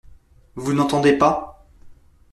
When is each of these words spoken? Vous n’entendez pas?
Vous 0.55 0.73
n’entendez 0.73 1.15
pas? 1.15 1.63